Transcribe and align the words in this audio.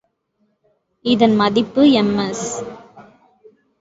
இதன் 1.05 1.35
மதிப்பு 1.35 1.83
எம்எஸ். 1.93 2.47